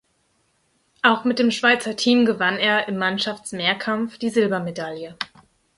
Auch 1.03 1.25
mit 1.25 1.37
dem 1.37 1.51
Schweizer 1.51 1.95
Team 1.95 2.25
gewann 2.25 2.57
er 2.57 2.87
im 2.87 2.97
Mannschaftsmehrkampf 2.97 4.17
die 4.17 4.31
Silbermedaille. 4.31 5.15